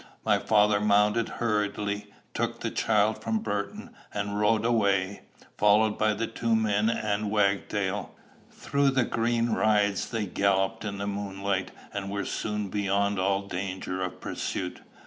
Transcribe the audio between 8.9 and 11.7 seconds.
green rides they galloped in the moonlight,